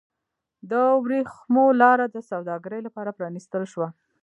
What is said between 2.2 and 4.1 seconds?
سوداګرۍ لپاره پرانیستل شوه.